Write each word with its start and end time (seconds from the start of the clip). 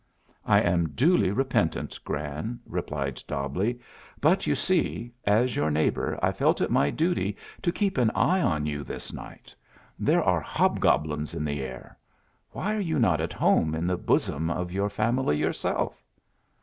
"I 0.47 0.61
am 0.61 0.89
duly 0.95 1.29
repentant, 1.29 1.99
Gran," 2.03 2.59
replied 2.65 3.21
Dobbleigh, 3.27 3.75
"but 4.19 4.47
you 4.47 4.55
see, 4.55 5.13
as 5.25 5.55
your 5.55 5.69
neighbor, 5.69 6.17
I 6.23 6.31
felt 6.31 6.59
it 6.59 6.71
my 6.71 6.89
duty 6.89 7.37
to 7.61 7.71
keep 7.71 7.99
an 7.99 8.09
eye 8.15 8.41
on 8.41 8.65
you 8.65 8.83
this 8.83 9.13
night. 9.13 9.53
There 9.99 10.23
are 10.23 10.39
hobgoblins 10.41 11.35
in 11.35 11.45
the 11.45 11.61
air. 11.61 11.99
Why 12.49 12.73
are 12.75 12.79
you 12.79 12.97
not 12.97 13.21
at 13.21 13.31
home 13.33 13.75
in 13.75 13.85
the 13.85 13.95
bosom 13.95 14.49
of 14.49 14.71
your 14.71 14.89
family 14.89 15.37
yourself?" 15.37 16.03